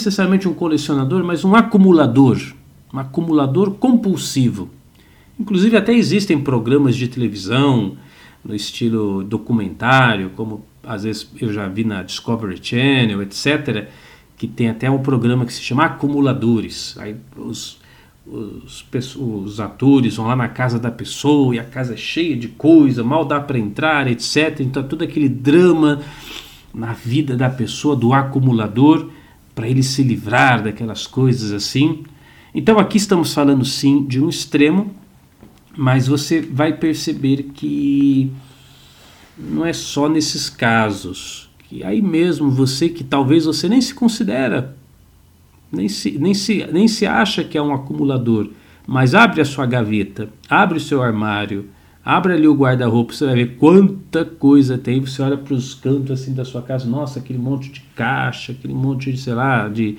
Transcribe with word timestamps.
necessariamente 0.00 0.48
um 0.48 0.54
colecionador, 0.54 1.22
mas 1.22 1.44
um 1.44 1.54
acumulador, 1.54 2.40
um 2.92 2.98
acumulador 2.98 3.72
compulsivo. 3.72 4.70
Inclusive 5.38 5.76
até 5.76 5.92
existem 5.94 6.40
programas 6.40 6.96
de 6.96 7.06
televisão 7.08 7.96
no 8.44 8.54
estilo 8.54 9.22
documentário, 9.22 10.30
como 10.30 10.64
às 10.82 11.04
vezes 11.04 11.30
eu 11.40 11.52
já 11.52 11.68
vi 11.68 11.84
na 11.84 12.02
Discovery 12.02 12.58
Channel, 12.62 13.22
etc., 13.22 13.88
que 14.36 14.48
tem 14.48 14.70
até 14.70 14.90
um 14.90 14.98
programa 14.98 15.44
que 15.44 15.52
se 15.52 15.60
chama 15.60 15.84
Acumuladores. 15.84 16.96
Aí 16.98 17.14
os, 17.36 17.78
os, 18.26 18.86
os 19.16 19.60
atores 19.60 20.16
vão 20.16 20.26
lá 20.26 20.34
na 20.34 20.48
casa 20.48 20.78
da 20.78 20.90
pessoa 20.90 21.54
e 21.54 21.58
a 21.58 21.64
casa 21.64 21.92
é 21.92 21.96
cheia 21.98 22.34
de 22.34 22.48
coisa, 22.48 23.04
mal 23.04 23.26
dá 23.26 23.38
para 23.38 23.58
entrar, 23.58 24.10
etc. 24.10 24.60
Então, 24.60 24.82
todo 24.82 25.04
aquele 25.04 25.28
drama 25.28 26.00
na 26.72 26.94
vida 26.94 27.36
da 27.36 27.50
pessoa, 27.50 27.94
do 27.94 28.14
acumulador, 28.14 29.10
para 29.60 29.68
ele 29.68 29.82
se 29.82 30.02
livrar 30.02 30.62
daquelas 30.62 31.06
coisas 31.06 31.52
assim. 31.52 32.02
Então, 32.54 32.78
aqui 32.78 32.96
estamos 32.96 33.34
falando 33.34 33.62
sim 33.62 34.06
de 34.06 34.18
um 34.18 34.30
extremo, 34.30 34.90
mas 35.76 36.08
você 36.08 36.40
vai 36.40 36.72
perceber 36.72 37.50
que 37.52 38.32
não 39.36 39.66
é 39.66 39.74
só 39.74 40.08
nesses 40.08 40.48
casos. 40.48 41.50
Que 41.68 41.84
aí 41.84 42.00
mesmo 42.00 42.50
você 42.50 42.88
que 42.88 43.04
talvez 43.04 43.44
você 43.44 43.68
nem 43.68 43.82
se 43.82 43.92
considera, 43.92 44.74
nem 45.70 45.90
se, 45.90 46.12
nem 46.12 46.32
se, 46.32 46.66
nem 46.72 46.88
se 46.88 47.04
acha 47.04 47.44
que 47.44 47.58
é 47.58 47.62
um 47.62 47.74
acumulador, 47.74 48.48
mas 48.86 49.14
abre 49.14 49.42
a 49.42 49.44
sua 49.44 49.66
gaveta, 49.66 50.30
abre 50.48 50.78
o 50.78 50.80
seu 50.80 51.02
armário, 51.02 51.68
abre 52.04 52.32
ali 52.32 52.48
o 52.48 52.54
guarda-roupa, 52.54 53.12
você 53.12 53.26
vai 53.26 53.34
ver 53.34 53.56
quanta 53.56 54.24
coisa 54.24 54.78
tem. 54.78 55.00
Você 55.00 55.22
olha 55.22 55.36
para 55.36 55.54
os 55.54 55.74
cantos 55.74 56.20
assim 56.20 56.34
da 56.34 56.44
sua 56.44 56.62
casa, 56.62 56.88
nossa, 56.88 57.18
aquele 57.18 57.38
monte 57.38 57.70
de 57.70 57.80
caixa, 57.94 58.52
aquele 58.52 58.74
monte 58.74 59.12
de, 59.12 59.18
sei 59.18 59.34
lá, 59.34 59.68
de 59.68 59.98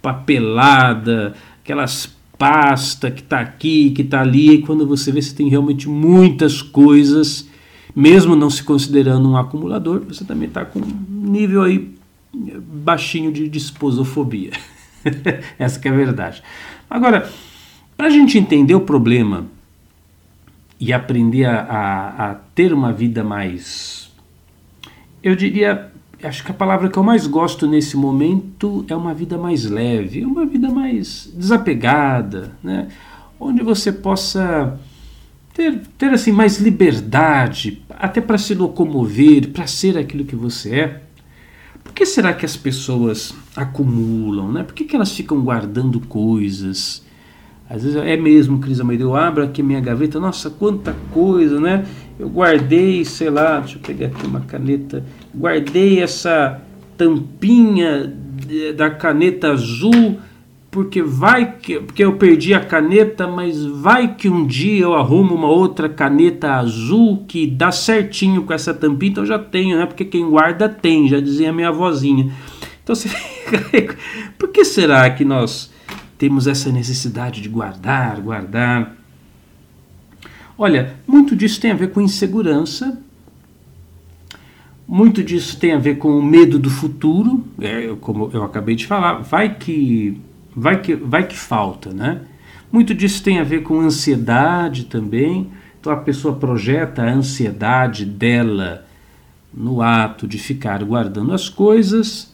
papelada, 0.00 1.34
aquelas 1.62 2.12
pasta 2.38 3.10
que 3.10 3.20
está 3.20 3.38
aqui, 3.38 3.90
que 3.90 4.02
está 4.02 4.20
ali, 4.20 4.54
e 4.54 4.62
quando 4.62 4.84
você 4.84 5.12
vê, 5.12 5.22
você 5.22 5.32
tem 5.32 5.48
realmente 5.48 5.88
muitas 5.88 6.60
coisas 6.60 7.48
mesmo 7.94 8.34
não 8.34 8.48
se 8.48 8.62
considerando 8.62 9.28
um 9.28 9.36
acumulador, 9.36 10.00
você 10.00 10.24
também 10.24 10.48
está 10.48 10.64
com 10.64 10.80
um 10.80 11.30
nível 11.30 11.62
aí 11.62 11.94
baixinho 12.34 13.30
de 13.30 13.48
disposofobia. 13.48 14.52
Essa 15.58 15.78
que 15.78 15.88
é 15.88 15.90
a 15.90 15.94
verdade. 15.94 16.42
Agora, 16.88 17.30
para 17.96 18.06
a 18.06 18.10
gente 18.10 18.38
entender 18.38 18.74
o 18.74 18.80
problema 18.80 19.46
e 20.82 20.92
aprender 20.92 21.44
a, 21.44 21.60
a, 21.60 22.30
a, 22.30 22.34
ter 22.56 22.72
uma 22.72 22.92
vida 22.92 23.22
mais. 23.22 24.10
Eu 25.22 25.36
diria, 25.36 25.92
acho 26.20 26.42
que 26.42 26.50
a 26.50 26.54
palavra 26.54 26.88
que 26.88 26.98
eu 26.98 27.04
mais 27.04 27.24
gosto 27.24 27.68
nesse 27.68 27.96
momento 27.96 28.84
é 28.88 28.96
uma 28.96 29.14
vida 29.14 29.38
mais 29.38 29.64
leve, 29.64 30.24
uma 30.24 30.44
vida 30.44 30.70
mais 30.70 31.32
desapegada, 31.36 32.56
né? 32.60 32.88
onde 33.38 33.62
você 33.62 33.92
possa 33.92 34.76
ter, 35.54 35.82
ter 35.96 36.12
assim 36.12 36.32
mais 36.32 36.58
liberdade, 36.58 37.80
até 37.88 38.20
para 38.20 38.36
se 38.36 38.52
locomover, 38.52 39.50
para 39.50 39.68
ser 39.68 39.96
aquilo 39.96 40.24
que 40.24 40.34
você 40.34 40.74
é. 40.80 41.02
Por 41.84 41.92
que 41.92 42.04
será 42.04 42.34
que 42.34 42.44
as 42.44 42.56
pessoas 42.56 43.32
acumulam, 43.54 44.50
né? 44.50 44.64
Por 44.64 44.74
que, 44.74 44.82
que 44.82 44.96
elas 44.96 45.12
ficam 45.12 45.42
guardando 45.42 46.00
coisas? 46.00 47.04
Às 47.72 47.84
vezes 47.84 47.96
é 47.96 48.16
mesmo, 48.18 48.58
Cris 48.58 48.80
Almeida, 48.80 49.02
eu 49.02 49.16
abro 49.16 49.42
aqui 49.42 49.62
minha 49.62 49.80
gaveta, 49.80 50.20
nossa, 50.20 50.50
quanta 50.50 50.94
coisa, 51.10 51.58
né? 51.58 51.86
Eu 52.18 52.28
guardei, 52.28 53.02
sei 53.02 53.30
lá, 53.30 53.60
deixa 53.60 53.78
eu 53.78 53.80
pegar 53.80 54.08
aqui 54.08 54.26
uma 54.26 54.40
caneta, 54.40 55.02
guardei 55.34 56.02
essa 56.02 56.60
tampinha 56.98 58.12
da 58.76 58.90
caneta 58.90 59.52
azul 59.52 60.18
porque 60.70 61.02
vai 61.02 61.52
que 61.52 61.80
porque 61.80 62.04
eu 62.04 62.14
perdi 62.16 62.52
a 62.52 62.60
caneta, 62.60 63.26
mas 63.26 63.64
vai 63.64 64.16
que 64.16 64.28
um 64.28 64.46
dia 64.46 64.82
eu 64.82 64.92
arrumo 64.92 65.34
uma 65.34 65.48
outra 65.48 65.88
caneta 65.88 66.52
azul 66.52 67.24
que 67.26 67.46
dá 67.46 67.72
certinho 67.72 68.42
com 68.42 68.52
essa 68.52 68.74
tampinha, 68.74 69.12
então 69.12 69.24
já 69.24 69.38
tenho, 69.38 69.78
né? 69.78 69.86
Porque 69.86 70.04
quem 70.04 70.28
guarda 70.28 70.68
tem, 70.68 71.08
já 71.08 71.20
dizia 71.20 71.50
minha 71.54 71.70
avózinha. 71.70 72.30
Então 72.82 72.94
você 72.94 73.08
por 74.38 74.50
que 74.50 74.62
será 74.62 75.08
que 75.08 75.24
nós 75.24 75.71
temos 76.22 76.46
essa 76.46 76.70
necessidade 76.70 77.40
de 77.40 77.48
guardar, 77.48 78.20
guardar? 78.20 78.94
Olha, 80.56 80.94
muito 81.04 81.34
disso 81.34 81.60
tem 81.60 81.72
a 81.72 81.74
ver 81.74 81.90
com 81.90 82.00
insegurança, 82.00 82.96
muito 84.86 85.20
disso 85.20 85.58
tem 85.58 85.72
a 85.72 85.78
ver 85.78 85.96
com 85.96 86.16
o 86.16 86.22
medo 86.22 86.60
do 86.60 86.70
futuro, 86.70 87.44
é, 87.60 87.92
como 88.00 88.30
eu 88.32 88.44
acabei 88.44 88.76
de 88.76 88.86
falar. 88.86 89.14
Vai 89.14 89.56
que 89.56 90.20
vai 90.54 90.80
que, 90.80 90.94
vai 90.94 91.26
que 91.26 91.36
falta, 91.36 91.92
né? 91.92 92.20
Muito 92.70 92.94
disso 92.94 93.20
tem 93.20 93.40
a 93.40 93.44
ver 93.44 93.64
com 93.64 93.80
ansiedade 93.80 94.84
também. 94.84 95.50
Então 95.80 95.92
a 95.92 95.96
pessoa 95.96 96.36
projeta 96.36 97.02
a 97.02 97.12
ansiedade 97.12 98.04
dela 98.04 98.86
no 99.52 99.82
ato 99.82 100.28
de 100.28 100.38
ficar 100.38 100.84
guardando 100.84 101.32
as 101.32 101.48
coisas. 101.48 102.31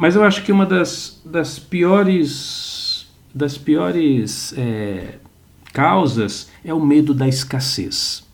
Mas 0.00 0.16
eu 0.16 0.24
acho 0.24 0.42
que 0.42 0.50
uma 0.50 0.64
das, 0.64 1.20
das 1.26 1.58
piores, 1.58 3.06
das 3.34 3.58
piores 3.58 4.54
é, 4.56 5.18
causas 5.74 6.48
é 6.64 6.72
o 6.72 6.80
medo 6.80 7.12
da 7.12 7.28
escassez. 7.28 8.26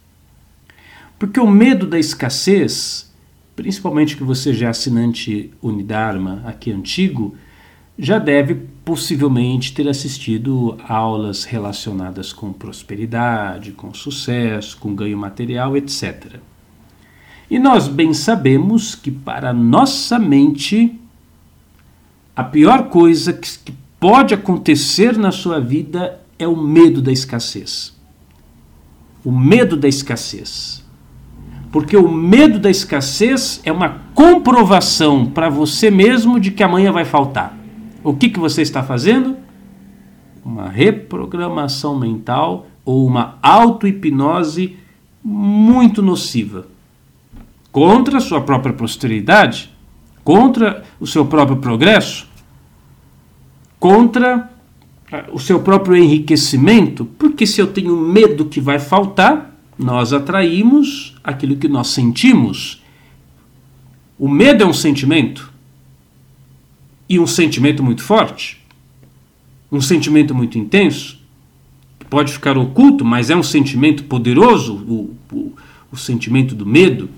Porque 1.18 1.40
o 1.40 1.50
medo 1.50 1.84
da 1.84 1.98
escassez, 1.98 3.12
principalmente 3.56 4.16
que 4.16 4.22
você 4.22 4.54
já 4.54 4.68
é 4.68 4.70
assinante 4.70 5.52
Unidarma 5.60 6.40
aqui 6.46 6.70
antigo, 6.70 7.34
já 7.98 8.20
deve 8.20 8.54
possivelmente 8.84 9.74
ter 9.74 9.88
assistido 9.88 10.78
aulas 10.86 11.42
relacionadas 11.42 12.32
com 12.32 12.52
prosperidade, 12.52 13.72
com 13.72 13.92
sucesso, 13.92 14.78
com 14.78 14.94
ganho 14.94 15.18
material, 15.18 15.76
etc. 15.76 16.36
E 17.50 17.58
nós 17.58 17.88
bem 17.88 18.14
sabemos 18.14 18.94
que 18.94 19.10
para 19.10 19.52
nossa 19.52 20.16
mente 20.16 21.00
a 22.36 22.44
pior 22.44 22.90
coisa 22.90 23.32
que 23.32 23.72
pode 23.98 24.34
acontecer 24.34 25.16
na 25.16 25.32
sua 25.32 25.58
vida 25.58 26.20
é 26.38 26.46
o 26.46 26.54
medo 26.54 27.00
da 27.00 27.10
escassez. 27.10 27.96
O 29.24 29.32
medo 29.32 29.76
da 29.76 29.88
escassez. 29.88 30.84
Porque 31.72 31.96
o 31.96 32.12
medo 32.12 32.58
da 32.58 32.70
escassez 32.70 33.60
é 33.64 33.72
uma 33.72 34.02
comprovação 34.14 35.26
para 35.26 35.48
você 35.48 35.90
mesmo 35.90 36.38
de 36.38 36.50
que 36.50 36.62
amanhã 36.62 36.92
vai 36.92 37.06
faltar. 37.06 37.56
O 38.04 38.14
que, 38.14 38.28
que 38.28 38.38
você 38.38 38.60
está 38.60 38.82
fazendo? 38.82 39.36
Uma 40.44 40.68
reprogramação 40.68 41.98
mental 41.98 42.66
ou 42.84 43.06
uma 43.06 43.38
auto-hipnose 43.42 44.76
muito 45.24 46.02
nociva 46.02 46.66
contra 47.72 48.18
a 48.18 48.20
sua 48.20 48.40
própria 48.40 48.72
posteridade, 48.72 49.75
contra 50.26 50.82
o 50.98 51.06
seu 51.06 51.24
próprio 51.24 51.58
progresso, 51.58 52.26
contra 53.78 54.50
ah, 55.12 55.26
o 55.32 55.38
seu 55.38 55.60
próprio 55.60 55.94
enriquecimento, 55.94 57.04
porque 57.16 57.46
se 57.46 57.60
eu 57.60 57.68
tenho 57.68 57.96
medo 57.96 58.46
que 58.46 58.60
vai 58.60 58.80
faltar, 58.80 59.56
nós 59.78 60.12
atraímos 60.12 61.14
aquilo 61.22 61.54
que 61.54 61.68
nós 61.68 61.86
sentimos. 61.90 62.82
O 64.18 64.28
medo 64.28 64.64
é 64.64 64.66
um 64.66 64.72
sentimento 64.72 65.52
e 67.08 67.20
um 67.20 67.26
sentimento 67.28 67.80
muito 67.80 68.02
forte, 68.02 68.60
um 69.70 69.80
sentimento 69.80 70.34
muito 70.34 70.58
intenso, 70.58 71.20
que 72.00 72.06
pode 72.06 72.32
ficar 72.32 72.58
oculto, 72.58 73.04
mas 73.04 73.30
é 73.30 73.36
um 73.36 73.44
sentimento 73.44 74.02
poderoso, 74.02 74.74
o, 74.74 75.16
o, 75.32 75.52
o 75.92 75.96
sentimento 75.96 76.52
do 76.52 76.66
medo. 76.66 77.08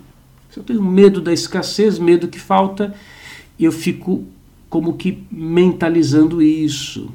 Se 0.51 0.59
eu 0.59 0.65
tenho 0.65 0.83
medo 0.83 1.21
da 1.21 1.33
escassez, 1.33 1.99
medo 1.99 2.29
que 2.29 2.39
falta, 2.39 2.95
eu 3.59 3.73
fico 3.73 4.25
como 4.69 4.97
que 4.97 5.23
mentalizando 5.31 6.43
isso. 6.43 7.11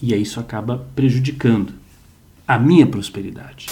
E 0.00 0.12
aí 0.12 0.22
isso 0.22 0.40
acaba 0.40 0.86
prejudicando 0.94 1.72
a 2.46 2.58
minha 2.58 2.86
prosperidade. 2.86 3.66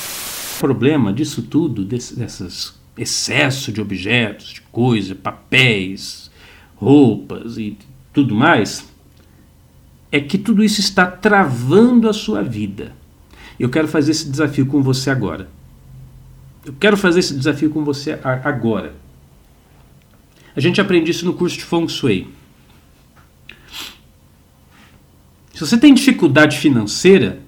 O 0.57 0.61
problema 0.61 1.12
disso 1.12 1.43
tudo, 1.43 1.85
desse, 1.85 2.17
dessas 2.17 2.79
excesso 2.97 3.73
de 3.73 3.81
objetos, 3.81 4.49
de 4.49 4.61
coisas, 4.63 5.17
papéis, 5.17 6.31
roupas 6.77 7.56
e 7.56 7.77
tudo 8.13 8.35
mais, 8.35 8.87
é 10.13 10.21
que 10.21 10.37
tudo 10.37 10.63
isso 10.63 10.81
está 10.81 11.06
travando 11.06 12.09
a 12.09 12.13
sua 12.13 12.43
vida. 12.43 12.95
Eu 13.59 13.69
quero 13.69 13.89
fazer 13.89 14.11
esse 14.13 14.29
desafio 14.29 14.67
com 14.67 14.83
você 14.83 15.11
agora. 15.11 15.49
Eu 16.65 16.75
quero 16.79 16.97
fazer 16.97 17.21
esse 17.21 17.35
desafio 17.35 17.71
com 17.71 17.85
você 17.85 18.19
agora. 18.45 18.95
A 20.55 20.61
gente 20.61 20.81
aprende 20.81 21.11
isso 21.11 21.25
no 21.25 21.35
curso 21.35 21.57
de 21.57 21.65
Feng 21.65 21.89
Shui. 21.89 22.29
Se 25.55 25.61
você 25.61 25.79
tem 25.79 25.95
dificuldade 25.95 26.59
financeira, 26.59 27.41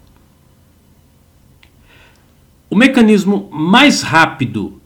o 2.70 2.76
mecanismo 2.76 3.50
mais 3.52 4.02
rápido, 4.02 4.80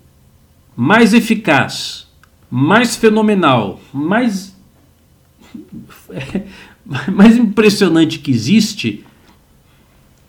mais 0.77 1.13
eficaz, 1.15 2.09
mais 2.51 2.97
fenomenal, 2.97 3.81
mais 3.93 4.57
mais 7.13 7.37
impressionante 7.37 8.19
que 8.19 8.31
existe, 8.31 9.05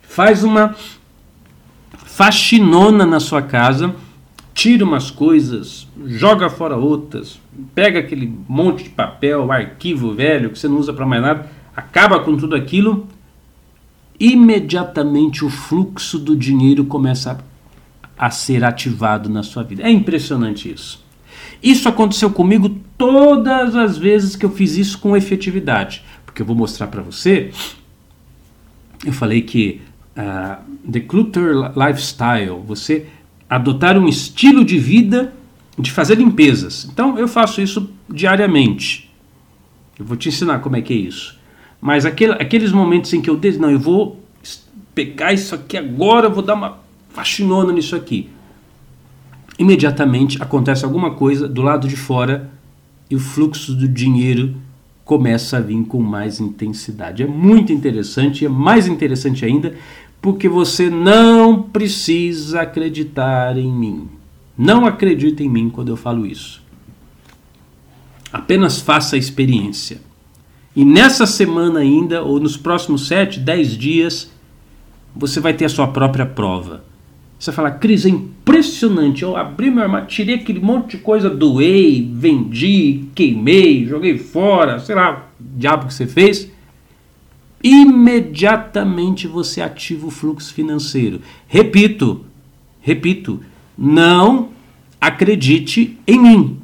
faz 0.02 0.42
uma 0.42 0.76
faxinona 2.18 3.06
na 3.06 3.20
sua 3.20 3.40
casa, 3.40 3.94
tira 4.52 4.84
umas 4.84 5.08
coisas, 5.08 5.86
joga 6.04 6.50
fora 6.50 6.76
outras, 6.76 7.38
pega 7.76 8.00
aquele 8.00 8.36
monte 8.48 8.82
de 8.82 8.90
papel, 8.90 9.52
arquivo 9.52 10.12
velho 10.16 10.50
que 10.50 10.58
você 10.58 10.66
não 10.66 10.78
usa 10.78 10.92
para 10.92 11.06
mais 11.06 11.22
nada, 11.22 11.48
acaba 11.76 12.18
com 12.18 12.36
tudo 12.36 12.56
aquilo, 12.56 13.06
imediatamente 14.18 15.44
o 15.44 15.48
fluxo 15.48 16.18
do 16.18 16.34
dinheiro 16.34 16.86
começa 16.86 17.38
a, 18.18 18.26
a 18.26 18.30
ser 18.32 18.64
ativado 18.64 19.28
na 19.28 19.44
sua 19.44 19.62
vida. 19.62 19.84
É 19.84 19.90
impressionante 19.90 20.72
isso. 20.72 21.00
Isso 21.62 21.88
aconteceu 21.88 22.30
comigo 22.30 22.80
todas 22.98 23.76
as 23.76 23.96
vezes 23.96 24.34
que 24.34 24.44
eu 24.44 24.50
fiz 24.50 24.76
isso 24.76 24.98
com 24.98 25.16
efetividade. 25.16 26.02
Porque 26.26 26.42
eu 26.42 26.46
vou 26.46 26.56
mostrar 26.56 26.88
para 26.88 27.00
você. 27.00 27.52
Eu 29.06 29.12
falei 29.12 29.42
que 29.42 29.82
uh, 30.18 30.90
The 30.90 31.00
Clutter 31.00 31.72
Lifestyle, 31.76 32.60
você 32.66 33.06
adotar 33.48 33.96
um 33.96 34.08
estilo 34.08 34.64
de 34.64 34.78
vida 34.78 35.32
de 35.78 35.92
fazer 35.92 36.16
limpezas. 36.16 36.88
Então 36.92 37.16
eu 37.18 37.28
faço 37.28 37.60
isso 37.60 37.88
diariamente. 38.08 39.08
Eu 39.98 40.04
vou 40.04 40.16
te 40.16 40.28
ensinar 40.28 40.58
como 40.58 40.76
é 40.76 40.82
que 40.82 40.92
é 40.92 40.96
isso. 40.96 41.38
Mas 41.80 42.04
aquele, 42.04 42.32
aqueles 42.32 42.72
momentos 42.72 43.12
em 43.12 43.22
que 43.22 43.30
eu 43.30 43.36
digo, 43.36 43.60
não, 43.62 43.70
eu 43.70 43.78
vou 43.78 44.20
pegar 44.94 45.32
isso 45.32 45.54
aqui 45.54 45.76
agora, 45.76 46.28
vou 46.28 46.42
dar 46.42 46.54
uma 46.54 46.78
faxinona 47.10 47.72
nisso 47.72 47.94
aqui. 47.94 48.28
Imediatamente 49.56 50.42
acontece 50.42 50.84
alguma 50.84 51.12
coisa 51.12 51.48
do 51.48 51.62
lado 51.62 51.86
de 51.86 51.96
fora 51.96 52.50
e 53.08 53.14
o 53.14 53.20
fluxo 53.20 53.74
do 53.74 53.88
dinheiro 53.88 54.56
começa 55.04 55.56
a 55.56 55.60
vir 55.60 55.84
com 55.84 56.02
mais 56.02 56.38
intensidade. 56.40 57.22
É 57.22 57.26
muito 57.26 57.72
interessante, 57.72 58.44
é 58.44 58.48
mais 58.48 58.86
interessante 58.86 59.44
ainda 59.44 59.74
porque 60.20 60.48
você 60.48 60.90
não 60.90 61.62
precisa 61.62 62.62
acreditar 62.62 63.56
em 63.56 63.72
mim. 63.72 64.08
Não 64.56 64.84
acredita 64.84 65.42
em 65.42 65.48
mim 65.48 65.70
quando 65.70 65.88
eu 65.88 65.96
falo 65.96 66.26
isso. 66.26 66.62
Apenas 68.32 68.80
faça 68.80 69.16
a 69.16 69.18
experiência. 69.18 70.00
E 70.74 70.84
nessa 70.84 71.26
semana 71.26 71.80
ainda, 71.80 72.22
ou 72.22 72.38
nos 72.40 72.56
próximos 72.56 73.06
7, 73.06 73.40
10 73.40 73.76
dias, 73.76 74.30
você 75.14 75.40
vai 75.40 75.54
ter 75.54 75.64
a 75.64 75.68
sua 75.68 75.88
própria 75.88 76.26
prova. 76.26 76.84
Você 77.38 77.52
fala, 77.52 77.70
Cris, 77.70 78.04
é 78.04 78.08
impressionante. 78.08 79.22
Eu 79.22 79.36
abri 79.36 79.70
meu 79.70 79.82
armário, 79.82 80.08
tirei 80.08 80.34
aquele 80.34 80.58
monte 80.58 80.96
de 80.96 81.02
coisa, 81.02 81.30
doei, 81.30 82.08
vendi, 82.12 83.04
queimei, 83.14 83.86
joguei 83.86 84.18
fora, 84.18 84.80
sei 84.80 84.96
lá, 84.96 85.30
o 85.40 85.58
diabo 85.58 85.86
que 85.86 85.94
você 85.94 86.06
fez 86.06 86.50
imediatamente 87.62 89.26
você 89.26 89.60
ativa 89.60 90.06
o 90.06 90.10
fluxo 90.10 90.52
financeiro. 90.54 91.20
Repito, 91.46 92.24
repito, 92.80 93.40
não 93.76 94.50
acredite 95.00 95.98
em 96.06 96.18
mim. 96.20 96.58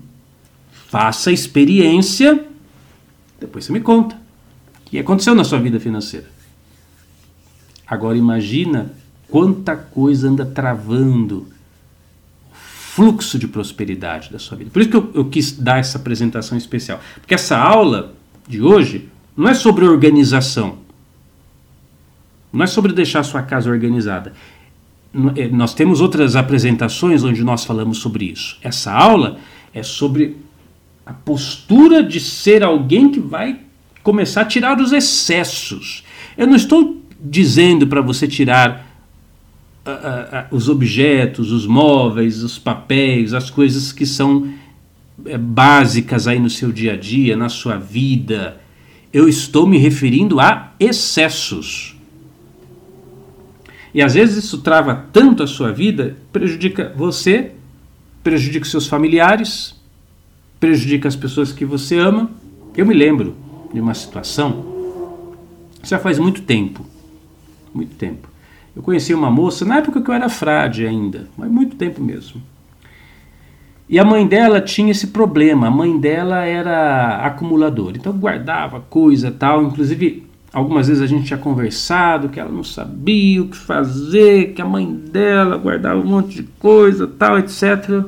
Faça 0.88 1.30
a 1.30 1.32
experiência, 1.32 2.44
depois 3.40 3.64
você 3.64 3.72
me 3.72 3.80
conta 3.80 4.14
o 4.14 4.90
que 4.90 4.98
aconteceu 4.98 5.34
na 5.34 5.44
sua 5.44 5.58
vida 5.58 5.80
financeira. 5.80 6.26
Agora 7.86 8.16
imagina 8.16 8.92
quanta 9.28 9.76
coisa 9.76 10.28
anda 10.28 10.46
travando 10.46 11.48
o 12.52 12.54
fluxo 12.54 13.38
de 13.38 13.48
prosperidade 13.48 14.30
da 14.30 14.38
sua 14.38 14.56
vida. 14.56 14.70
Por 14.70 14.80
isso 14.80 14.90
que 14.90 14.96
eu, 14.96 15.10
eu 15.14 15.24
quis 15.24 15.52
dar 15.52 15.78
essa 15.78 15.98
apresentação 15.98 16.56
especial. 16.56 17.00
Porque 17.16 17.34
essa 17.34 17.58
aula 17.58 18.14
de 18.48 18.62
hoje 18.62 19.08
não 19.36 19.48
é 19.48 19.54
sobre 19.54 19.84
organização. 19.84 20.83
Não 22.54 22.62
é 22.62 22.68
sobre 22.68 22.92
deixar 22.92 23.24
sua 23.24 23.42
casa 23.42 23.68
organizada. 23.68 24.32
É, 25.36 25.48
nós 25.48 25.74
temos 25.74 26.00
outras 26.00 26.36
apresentações 26.36 27.24
onde 27.24 27.42
nós 27.42 27.64
falamos 27.64 27.98
sobre 27.98 28.26
isso. 28.26 28.56
Essa 28.62 28.92
aula 28.92 29.38
é 29.72 29.82
sobre 29.82 30.36
a 31.04 31.12
postura 31.12 32.00
de 32.02 32.20
ser 32.20 32.62
alguém 32.62 33.10
que 33.10 33.18
vai 33.18 33.58
começar 34.04 34.42
a 34.42 34.44
tirar 34.44 34.80
os 34.80 34.92
excessos. 34.92 36.04
Eu 36.38 36.46
não 36.46 36.54
estou 36.54 37.02
dizendo 37.20 37.88
para 37.88 38.00
você 38.00 38.28
tirar 38.28 38.86
os 40.50 40.68
objetos, 40.68 41.50
os 41.50 41.66
móveis, 41.66 42.42
os 42.42 42.58
papéis, 42.58 43.34
as 43.34 43.50
coisas 43.50 43.92
que 43.92 44.06
são 44.06 44.48
é, 45.26 45.36
básicas 45.36 46.26
aí 46.26 46.38
no 46.38 46.48
seu 46.48 46.72
dia 46.72 46.94
a 46.94 46.96
dia, 46.96 47.36
na 47.36 47.48
sua 47.48 47.76
vida. 47.76 48.60
Eu 49.12 49.28
estou 49.28 49.66
me 49.66 49.76
referindo 49.76 50.40
a 50.40 50.72
excessos. 50.78 51.93
E 53.94 54.02
às 54.02 54.14
vezes 54.14 54.44
isso 54.44 54.58
trava 54.58 55.06
tanto 55.12 55.44
a 55.44 55.46
sua 55.46 55.72
vida, 55.72 56.16
prejudica 56.32 56.92
você, 56.96 57.52
prejudica 58.24 58.66
seus 58.66 58.88
familiares, 58.88 59.80
prejudica 60.58 61.06
as 61.06 61.14
pessoas 61.14 61.52
que 61.52 61.64
você 61.64 61.96
ama. 61.96 62.28
Eu 62.76 62.84
me 62.84 62.92
lembro 62.92 63.36
de 63.72 63.80
uma 63.80 63.94
situação, 63.94 64.64
já 65.84 65.98
faz 65.98 66.18
muito 66.18 66.42
tempo, 66.42 66.84
muito 67.72 67.94
tempo. 67.94 68.28
Eu 68.74 68.82
conheci 68.82 69.14
uma 69.14 69.30
moça 69.30 69.64
na 69.64 69.76
época 69.76 70.02
que 70.02 70.10
eu 70.10 70.14
era 70.14 70.28
frade 70.28 70.84
ainda, 70.84 71.28
mas 71.36 71.48
muito 71.48 71.76
tempo 71.76 72.02
mesmo. 72.02 72.42
E 73.88 73.98
a 73.98 74.04
mãe 74.04 74.26
dela 74.26 74.60
tinha 74.60 74.90
esse 74.90 75.08
problema. 75.08 75.68
A 75.68 75.70
mãe 75.70 75.96
dela 75.98 76.44
era 76.44 77.18
acumuladora, 77.24 77.96
então 77.96 78.12
guardava 78.12 78.80
coisa 78.80 79.30
tal. 79.30 79.62
Inclusive 79.62 80.26
Algumas 80.54 80.86
vezes 80.86 81.02
a 81.02 81.06
gente 81.08 81.26
tinha 81.26 81.38
conversado 81.38 82.28
que 82.28 82.38
ela 82.38 82.48
não 82.48 82.62
sabia 82.62 83.42
o 83.42 83.48
que 83.48 83.56
fazer, 83.56 84.54
que 84.54 84.62
a 84.62 84.64
mãe 84.64 84.88
dela 84.88 85.56
guardava 85.56 86.00
um 86.00 86.06
monte 86.06 86.36
de 86.36 86.42
coisa, 86.44 87.08
tal, 87.08 87.40
etc. 87.40 88.04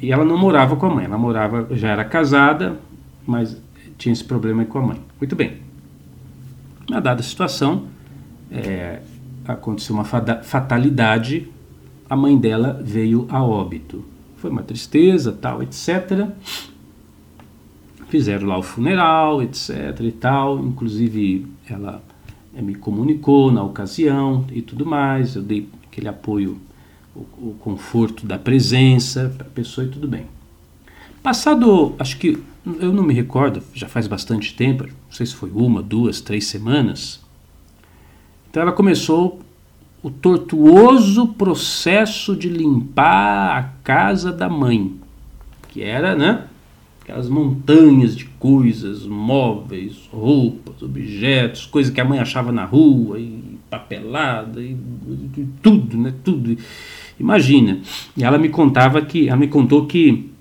E 0.00 0.12
ela 0.12 0.24
não 0.24 0.38
morava 0.38 0.76
com 0.76 0.86
a 0.86 0.94
mãe, 0.94 1.04
ela 1.04 1.18
morava, 1.18 1.66
já 1.72 1.88
era 1.88 2.04
casada, 2.04 2.76
mas 3.26 3.60
tinha 3.98 4.12
esse 4.12 4.22
problema 4.22 4.64
com 4.66 4.78
a 4.78 4.82
mãe. 4.82 5.00
Muito 5.20 5.34
bem. 5.34 5.56
Na 6.88 7.00
dada 7.00 7.24
situação, 7.24 7.86
é, 8.48 9.00
aconteceu 9.48 9.96
uma 9.96 10.04
fatalidade, 10.04 11.48
a 12.08 12.14
mãe 12.14 12.38
dela 12.38 12.80
veio 12.84 13.26
a 13.28 13.42
óbito. 13.42 14.04
Foi 14.36 14.48
uma 14.48 14.62
tristeza, 14.62 15.32
tal, 15.32 15.60
etc 15.60 16.30
fizeram 18.16 18.48
lá 18.48 18.58
o 18.58 18.62
funeral, 18.62 19.42
etc 19.42 20.00
e 20.00 20.12
tal. 20.12 20.58
Inclusive 20.58 21.46
ela 21.68 22.02
eh, 22.54 22.62
me 22.62 22.74
comunicou 22.74 23.52
na 23.52 23.62
ocasião 23.62 24.44
e 24.50 24.62
tudo 24.62 24.86
mais. 24.86 25.36
Eu 25.36 25.42
dei 25.42 25.68
aquele 25.86 26.08
apoio, 26.08 26.58
o, 27.14 27.20
o 27.20 27.56
conforto 27.60 28.26
da 28.26 28.38
presença 28.38 29.32
para 29.36 29.46
a 29.46 29.50
pessoa 29.50 29.86
e 29.86 29.90
tudo 29.90 30.08
bem. 30.08 30.24
Passado, 31.22 31.94
acho 31.98 32.16
que 32.18 32.38
eu 32.80 32.92
não 32.92 33.02
me 33.02 33.12
recordo, 33.12 33.62
já 33.74 33.88
faz 33.88 34.06
bastante 34.06 34.54
tempo, 34.54 34.84
não 34.84 34.92
sei 35.10 35.26
se 35.26 35.34
foi 35.34 35.50
uma, 35.50 35.82
duas, 35.82 36.20
três 36.20 36.46
semanas. 36.46 37.20
Então 38.48 38.62
ela 38.62 38.72
começou 38.72 39.40
o 40.02 40.10
tortuoso 40.10 41.28
processo 41.28 42.34
de 42.34 42.48
limpar 42.48 43.58
a 43.58 43.62
casa 43.82 44.32
da 44.32 44.48
mãe, 44.48 44.94
que 45.68 45.82
era, 45.82 46.14
né? 46.14 46.46
Aquelas 47.06 47.28
montanhas 47.28 48.16
de 48.16 48.24
coisas, 48.24 49.06
móveis, 49.06 50.08
roupas, 50.12 50.82
objetos, 50.82 51.64
coisas 51.64 51.92
que 51.92 52.00
a 52.00 52.04
mãe 52.04 52.18
achava 52.18 52.50
na 52.50 52.64
rua, 52.64 53.20
e 53.20 53.56
papelada, 53.70 54.60
e, 54.60 54.76
e 55.36 55.46
tudo, 55.62 55.96
né? 55.96 56.12
Tudo. 56.24 56.58
Imagina. 57.18 57.78
E 58.16 58.24
ela 58.24 58.36
me 58.38 58.48
contava 58.48 59.00
que, 59.00 59.28
ela 59.28 59.36
me 59.36 59.46
contou 59.46 59.86
que 59.86 60.32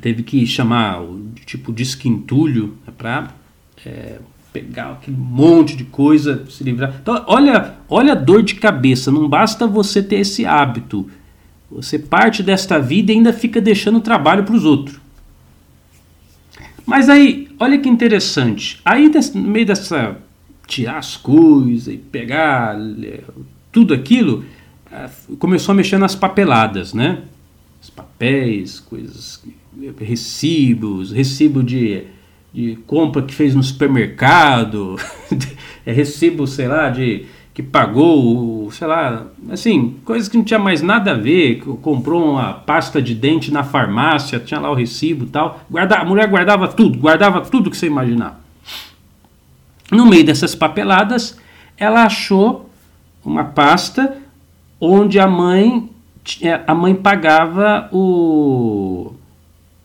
teve 0.00 0.22
que 0.22 0.46
chamar 0.46 1.02
o 1.02 1.32
tipo 1.44 1.72
de 1.72 1.82
esquintulho 1.82 2.76
né, 2.86 2.92
para 2.96 3.34
é, 3.84 4.20
pegar 4.52 4.92
aquele 4.92 5.16
monte 5.16 5.76
de 5.76 5.82
coisa, 5.82 6.44
se 6.48 6.62
livrar. 6.62 6.94
Então, 7.02 7.24
olha, 7.26 7.74
olha 7.88 8.12
a 8.12 8.16
dor 8.16 8.44
de 8.44 8.54
cabeça. 8.54 9.10
Não 9.10 9.28
basta 9.28 9.66
você 9.66 10.00
ter 10.00 10.20
esse 10.20 10.46
hábito. 10.46 11.10
Você 11.68 11.98
parte 11.98 12.40
desta 12.40 12.78
vida 12.78 13.10
e 13.10 13.16
ainda 13.16 13.32
fica 13.32 13.60
deixando 13.60 14.00
trabalho 14.00 14.44
para 14.44 14.54
os 14.54 14.64
outros. 14.64 15.05
Mas 16.86 17.08
aí, 17.08 17.48
olha 17.58 17.78
que 17.78 17.88
interessante. 17.88 18.80
Aí, 18.84 19.10
no 19.34 19.42
meio 19.42 19.66
dessa. 19.66 20.16
tirar 20.66 20.98
as 20.98 21.16
coisas 21.16 21.92
e 21.92 21.96
pegar 21.96 22.78
tudo 23.72 23.92
aquilo, 23.92 24.44
começou 25.38 25.72
a 25.72 25.76
mexer 25.76 25.98
nas 25.98 26.14
papeladas, 26.14 26.94
né? 26.94 27.22
Os 27.82 27.90
papéis, 27.90 28.78
coisas. 28.78 29.42
recibos, 29.98 31.10
recibo 31.10 31.62
de, 31.62 32.04
de 32.54 32.76
compra 32.86 33.22
que 33.22 33.34
fez 33.34 33.54
no 33.54 33.62
supermercado, 33.62 34.96
é 35.84 35.92
recibo, 35.92 36.46
sei 36.46 36.68
lá, 36.68 36.88
de 36.88 37.26
que 37.56 37.62
pagou, 37.62 38.70
sei 38.70 38.86
lá, 38.86 39.28
assim, 39.48 39.96
coisas 40.04 40.28
que 40.28 40.36
não 40.36 40.44
tinha 40.44 40.58
mais 40.58 40.82
nada 40.82 41.12
a 41.12 41.14
ver, 41.14 41.62
comprou 41.80 42.32
uma 42.32 42.52
pasta 42.52 43.00
de 43.00 43.14
dente 43.14 43.50
na 43.50 43.64
farmácia, 43.64 44.38
tinha 44.38 44.60
lá 44.60 44.70
o 44.70 44.74
recibo 44.74 45.24
e 45.24 45.28
tal. 45.28 45.60
Guarda, 45.70 45.96
a 45.96 46.04
mulher 46.04 46.28
guardava 46.28 46.68
tudo, 46.68 46.98
guardava 46.98 47.40
tudo 47.40 47.70
que 47.70 47.76
você 47.78 47.86
imaginar. 47.86 48.44
No 49.90 50.04
meio 50.04 50.22
dessas 50.22 50.54
papeladas, 50.54 51.38
ela 51.78 52.02
achou 52.02 52.68
uma 53.24 53.44
pasta 53.44 54.18
onde 54.78 55.18
a 55.18 55.26
mãe 55.26 55.88
é, 56.42 56.60
a 56.66 56.74
mãe 56.74 56.94
pagava 56.94 57.88
o 57.90 59.14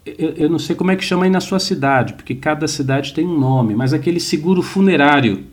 eu, 0.05 0.33
eu 0.35 0.49
não 0.49 0.59
sei 0.59 0.75
como 0.75 0.91
é 0.91 0.97
que 0.97 1.05
chama 1.05 1.23
aí 1.23 1.29
na 1.29 1.39
sua 1.39 1.57
cidade, 1.57 2.15
porque 2.15 2.35
cada 2.35 2.67
cidade 2.67 3.13
tem 3.13 3.25
um 3.25 3.39
nome, 3.39 3.75
mas 3.75 3.93
aquele 3.93 4.19
seguro 4.19 4.61
funerário 4.61 5.45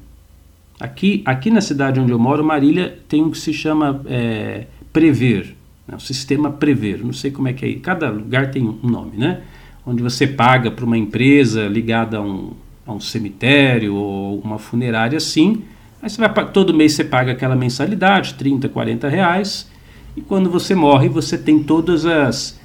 Aqui, 0.81 1.23
aqui 1.25 1.51
na 1.51 1.61
cidade 1.61 1.99
onde 1.99 2.13
eu 2.13 2.19
moro, 2.19 2.45
Marília, 2.45 2.99
tem 3.09 3.23
um 3.23 3.31
que 3.31 3.39
se 3.39 3.53
chama 3.53 4.01
é, 4.07 4.67
Prever, 4.93 5.57
né, 5.87 5.97
o 5.97 6.01
sistema 6.01 6.53
Prever. 6.53 7.05
Não 7.05 7.13
sei 7.13 7.33
como 7.33 7.49
é 7.49 7.53
que 7.53 7.67
é. 7.67 7.75
Cada 7.75 8.11
lugar 8.11 8.51
tem 8.53 8.63
um 8.63 8.79
nome, 8.89 9.17
né? 9.17 9.41
Onde 9.85 10.03
você 10.03 10.27
paga 10.27 10.71
para 10.71 10.85
uma 10.85 10.97
empresa 10.97 11.67
ligada 11.67 12.19
a 12.19 12.23
um, 12.23 12.53
a 12.87 12.93
um 12.93 13.01
cemitério 13.01 13.95
ou 13.95 14.39
uma 14.39 14.59
funerária 14.59 15.17
assim. 15.17 15.65
Aí 16.01 16.09
você 16.09 16.21
vai 16.21 16.53
todo 16.53 16.73
mês 16.73 16.93
você 16.93 17.05
paga 17.05 17.33
aquela 17.33 17.57
mensalidade, 17.57 18.35
30, 18.35 18.69
40 18.69 19.09
reais. 19.09 19.69
E 20.17 20.21
quando 20.21 20.49
você 20.49 20.77
morre, 20.77 21.09
você 21.09 21.37
tem 21.37 21.61
todas 21.61 22.07
as, 22.07 22.59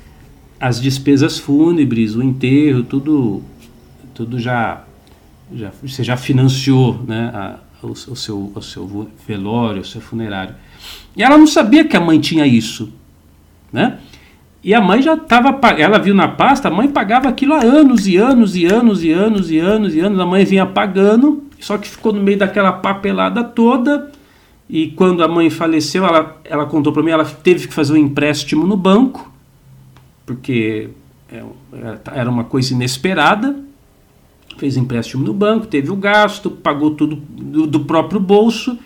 as 0.59 0.79
despesas 0.79 1.39
fúnebres, 1.39 2.15
o 2.15 2.21
enterro, 2.21 2.83
tudo, 2.83 3.41
tudo 4.13 4.39
já, 4.39 4.83
já 5.51 5.71
você 5.81 6.03
já 6.03 6.15
financiou, 6.15 7.03
né? 7.07 7.31
A, 7.33 7.59
o, 7.87 7.91
o, 7.91 8.15
seu, 8.15 8.51
o 8.53 8.61
seu 8.61 9.09
velório, 9.27 9.81
o 9.81 9.85
seu 9.85 10.01
funerário. 10.01 10.55
E 11.15 11.23
ela 11.23 11.37
não 11.37 11.47
sabia 11.47 11.83
que 11.83 11.95
a 11.95 11.99
mãe 12.01 12.19
tinha 12.19 12.45
isso, 12.45 12.91
né? 13.71 13.99
E 14.63 14.73
a 14.73 14.79
mãe 14.79 15.01
já 15.01 15.15
estava, 15.15 15.59
ela 15.77 15.99
viu 15.99 16.15
na 16.15 16.27
pasta, 16.27 16.69
a 16.69 16.71
mãe 16.71 16.87
pagava 16.87 17.27
aquilo 17.27 17.53
há 17.53 17.61
anos 17.61 18.07
e 18.07 18.15
anos 18.15 18.55
e 18.55 18.65
anos 18.65 19.03
e 19.03 19.11
anos 19.11 19.51
e 19.51 19.59
anos 19.59 19.93
e 19.93 19.99
anos. 19.99 20.19
A 20.19 20.25
mãe 20.25 20.45
vinha 20.45 20.65
pagando, 20.65 21.43
só 21.59 21.77
que 21.77 21.89
ficou 21.89 22.13
no 22.13 22.21
meio 22.21 22.37
daquela 22.37 22.71
papelada 22.71 23.43
toda. 23.43 24.09
E 24.69 24.87
quando 24.87 25.21
a 25.21 25.27
mãe 25.27 25.49
faleceu, 25.49 26.05
ela, 26.05 26.37
ela 26.45 26.65
contou 26.65 26.93
para 26.93 27.03
mim, 27.03 27.11
ela 27.11 27.25
teve 27.25 27.67
que 27.67 27.73
fazer 27.73 27.93
um 27.93 27.97
empréstimo 27.97 28.65
no 28.65 28.77
banco, 28.77 29.31
porque 30.25 30.89
é, 31.29 31.43
era 32.13 32.29
uma 32.29 32.45
coisa 32.45 32.73
inesperada 32.73 33.62
fez 34.57 34.77
empréstimo 34.77 35.23
no 35.23 35.33
banco, 35.33 35.67
teve 35.67 35.91
o 35.91 35.95
gasto, 35.95 36.49
pagou 36.49 36.91
tudo 36.91 37.15
do, 37.15 37.67
do 37.67 37.79
próprio 37.81 38.19
bolso 38.19 38.77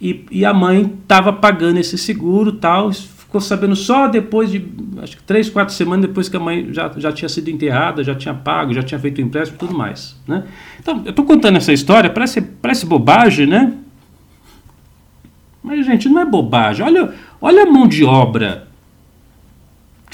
e, 0.00 0.24
e, 0.30 0.44
a 0.44 0.52
mãe 0.52 0.92
estava 1.02 1.32
pagando 1.32 1.78
esse 1.78 1.96
seguro 1.96 2.52
tal. 2.52 2.92
Ficou 2.92 3.40
sabendo 3.40 3.74
só 3.74 4.06
depois 4.06 4.50
de, 4.50 4.64
acho 5.02 5.16
que 5.16 5.22
três, 5.22 5.48
quatro 5.48 5.74
semanas 5.74 6.06
depois 6.06 6.28
que 6.28 6.36
a 6.36 6.40
mãe 6.40 6.72
já, 6.72 6.92
já 6.96 7.10
tinha 7.10 7.28
sido 7.28 7.48
enterrada, 7.48 8.04
já 8.04 8.14
tinha 8.14 8.34
pago, 8.34 8.72
já 8.74 8.82
tinha 8.82 8.98
feito 8.98 9.18
o 9.18 9.22
empréstimo 9.22 9.56
e 9.56 9.58
tudo 9.58 9.76
mais. 9.76 10.16
Né? 10.26 10.44
Então, 10.78 11.02
eu 11.04 11.10
estou 11.10 11.24
contando 11.24 11.56
essa 11.56 11.72
história, 11.72 12.10
parece, 12.10 12.40
parece 12.40 12.86
bobagem, 12.86 13.46
né? 13.46 13.72
Mas, 15.62 15.86
gente, 15.86 16.08
não 16.08 16.20
é 16.20 16.24
bobagem. 16.24 16.84
Olha, 16.84 17.14
olha 17.40 17.62
a 17.62 17.66
mão 17.66 17.88
de 17.88 18.04
obra 18.04 18.68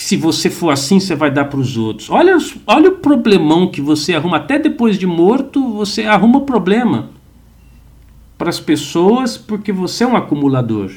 se 0.00 0.16
você 0.16 0.48
for 0.48 0.70
assim, 0.70 0.98
você 0.98 1.14
vai 1.14 1.30
dar 1.30 1.44
para 1.44 1.60
os 1.60 1.76
outros. 1.76 2.08
Olha, 2.08 2.38
olha 2.66 2.88
o 2.88 2.96
problemão 2.96 3.70
que 3.70 3.82
você 3.82 4.14
arruma. 4.14 4.38
Até 4.38 4.58
depois 4.58 4.98
de 4.98 5.06
morto, 5.06 5.74
você 5.74 6.04
arruma 6.04 6.40
problema 6.40 7.10
para 8.38 8.48
as 8.48 8.58
pessoas 8.58 9.36
porque 9.36 9.70
você 9.70 10.04
é 10.04 10.06
um 10.06 10.16
acumulador. 10.16 10.90